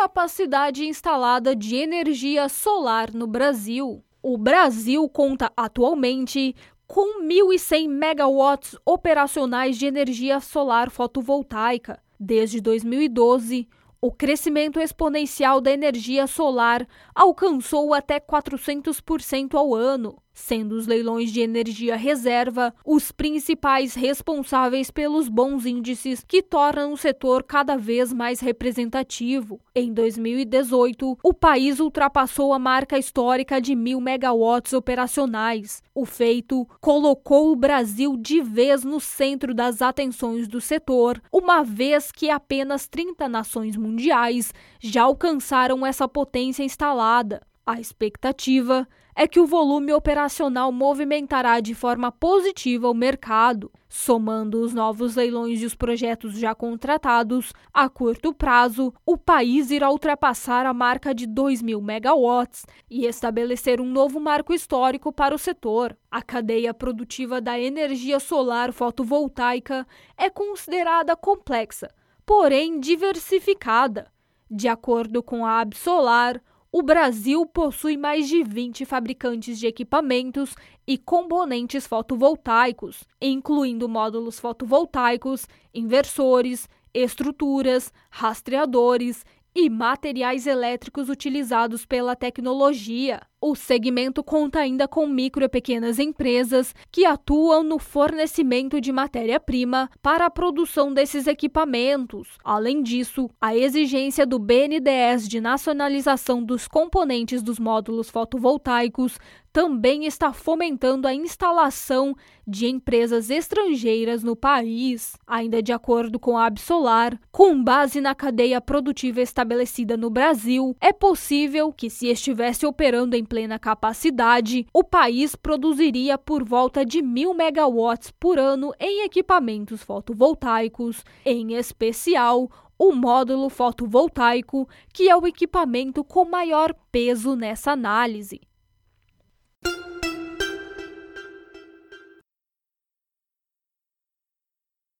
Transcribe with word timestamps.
capacidade 0.00 0.86
instalada 0.86 1.54
de 1.54 1.76
energia 1.76 2.48
solar 2.48 3.12
no 3.12 3.26
Brasil. 3.26 4.02
O 4.22 4.38
Brasil 4.38 5.06
conta 5.10 5.52
atualmente 5.54 6.56
com 6.86 7.22
1.100 7.22 7.86
megawatts 7.86 8.78
operacionais 8.82 9.76
de 9.76 9.84
energia 9.84 10.40
solar 10.40 10.88
fotovoltaica. 10.88 12.00
Desde 12.18 12.62
2012, 12.62 13.68
o 14.02 14.10
crescimento 14.10 14.80
exponencial 14.80 15.60
da 15.60 15.70
energia 15.70 16.26
solar 16.26 16.88
alcançou 17.14 17.92
até 17.92 18.18
400% 18.18 19.54
ao 19.54 19.74
ano 19.74 20.16
sendo 20.40 20.72
os 20.72 20.86
leilões 20.86 21.32
de 21.32 21.40
energia 21.40 21.96
reserva 21.96 22.74
os 22.84 23.12
principais 23.12 23.94
responsáveis 23.94 24.90
pelos 24.90 25.28
bons 25.28 25.66
índices 25.66 26.24
que 26.26 26.42
tornam 26.42 26.92
o 26.92 26.96
setor 26.96 27.42
cada 27.42 27.76
vez 27.76 28.12
mais 28.12 28.40
representativo. 28.40 29.60
Em 29.74 29.92
2018, 29.92 31.18
o 31.22 31.34
país 31.34 31.78
ultrapassou 31.78 32.52
a 32.52 32.58
marca 32.58 32.98
histórica 32.98 33.60
de 33.60 33.74
mil 33.74 34.00
megawatts 34.00 34.72
operacionais. 34.72 35.82
O 35.94 36.04
feito 36.04 36.66
colocou 36.80 37.52
o 37.52 37.56
Brasil 37.56 38.16
de 38.16 38.40
vez 38.40 38.84
no 38.84 39.00
centro 39.00 39.54
das 39.54 39.82
atenções 39.82 40.48
do 40.48 40.60
setor, 40.60 41.20
uma 41.32 41.62
vez 41.62 42.10
que 42.10 42.30
apenas 42.30 42.88
30 42.88 43.28
nações 43.28 43.76
mundiais 43.76 43.89
já 43.98 45.02
alcançaram 45.02 45.86
essa 45.86 46.08
potência 46.08 46.62
instalada. 46.62 47.40
A 47.66 47.80
expectativa 47.80 48.86
é 49.14 49.28
que 49.28 49.38
o 49.38 49.46
volume 49.46 49.92
operacional 49.92 50.72
movimentará 50.72 51.60
de 51.60 51.74
forma 51.74 52.10
positiva 52.10 52.88
o 52.88 52.94
mercado, 52.94 53.70
somando 53.88 54.60
os 54.62 54.72
novos 54.72 55.14
leilões 55.16 55.60
e 55.60 55.66
os 55.66 55.74
projetos 55.74 56.38
já 56.38 56.54
contratados. 56.54 57.52
A 57.72 57.88
curto 57.88 58.32
prazo, 58.32 58.94
o 59.04 59.18
país 59.18 59.70
irá 59.70 59.90
ultrapassar 59.90 60.64
a 60.64 60.72
marca 60.72 61.14
de 61.14 61.26
2 61.26 61.60
mil 61.60 61.82
megawatts 61.82 62.64
e 62.88 63.04
estabelecer 63.04 63.80
um 63.80 63.90
novo 63.90 64.18
marco 64.18 64.54
histórico 64.54 65.12
para 65.12 65.34
o 65.34 65.38
setor. 65.38 65.96
A 66.10 66.22
cadeia 66.22 66.72
produtiva 66.72 67.40
da 67.40 67.58
energia 67.60 68.18
solar 68.18 68.72
fotovoltaica 68.72 69.86
é 70.16 70.30
considerada 70.30 71.14
complexa, 71.14 71.88
porém 72.30 72.78
diversificada. 72.78 74.06
De 74.48 74.68
acordo 74.68 75.20
com 75.20 75.44
a 75.44 75.58
Absolar, 75.58 76.40
o 76.70 76.80
Brasil 76.80 77.44
possui 77.44 77.96
mais 77.96 78.28
de 78.28 78.44
20 78.44 78.84
fabricantes 78.84 79.58
de 79.58 79.66
equipamentos 79.66 80.54
e 80.86 80.96
componentes 80.96 81.88
fotovoltaicos, 81.88 83.02
incluindo 83.20 83.88
módulos 83.88 84.38
fotovoltaicos, 84.38 85.48
inversores, 85.74 86.68
estruturas, 86.94 87.92
rastreadores 88.08 89.24
e 89.52 89.68
materiais 89.68 90.46
elétricos 90.46 91.08
utilizados 91.08 91.84
pela 91.84 92.14
tecnologia. 92.14 93.20
O 93.42 93.54
segmento 93.54 94.22
conta 94.22 94.58
ainda 94.58 94.86
com 94.86 95.06
micro 95.06 95.42
e 95.42 95.48
pequenas 95.48 95.98
empresas 95.98 96.74
que 96.92 97.06
atuam 97.06 97.62
no 97.62 97.78
fornecimento 97.78 98.78
de 98.78 98.92
matéria-prima 98.92 99.88
para 100.02 100.26
a 100.26 100.30
produção 100.30 100.92
desses 100.92 101.26
equipamentos. 101.26 102.28
Além 102.44 102.82
disso, 102.82 103.30
a 103.40 103.56
exigência 103.56 104.26
do 104.26 104.38
BNDES 104.38 105.26
de 105.26 105.40
nacionalização 105.40 106.44
dos 106.44 106.68
componentes 106.68 107.42
dos 107.42 107.58
módulos 107.58 108.10
fotovoltaicos 108.10 109.18
também 109.52 110.04
está 110.04 110.32
fomentando 110.32 111.08
a 111.08 111.14
instalação 111.14 112.14
de 112.46 112.66
empresas 112.66 113.30
estrangeiras 113.30 114.22
no 114.22 114.36
país. 114.36 115.16
Ainda 115.26 115.62
de 115.62 115.72
acordo 115.72 116.18
com 116.18 116.36
a 116.36 116.46
Absolar, 116.46 117.18
com 117.30 117.62
base 117.62 118.00
na 118.00 118.14
cadeia 118.14 118.60
produtiva 118.60 119.20
estabelecida 119.20 119.96
no 119.96 120.10
Brasil, 120.10 120.76
é 120.80 120.92
possível 120.92 121.72
que, 121.72 121.90
se 121.90 122.08
estivesse 122.08 122.66
operando 122.66 123.16
em 123.16 123.24
plena 123.30 123.60
capacidade, 123.60 124.66
o 124.74 124.82
país 124.82 125.36
produziria 125.36 126.18
por 126.18 126.42
volta 126.42 126.84
de 126.84 127.00
mil 127.00 127.32
megawatts 127.32 128.10
por 128.18 128.40
ano 128.40 128.72
em 128.80 129.04
equipamentos 129.04 129.84
fotovoltaicos, 129.84 131.04
em 131.24 131.54
especial 131.54 132.50
o 132.76 132.92
módulo 132.92 133.48
fotovoltaico, 133.48 134.68
que 134.92 135.08
é 135.08 135.16
o 135.16 135.28
equipamento 135.28 136.02
com 136.02 136.24
maior 136.24 136.74
peso 136.90 137.36
nessa 137.36 137.70
análise. 137.70 138.40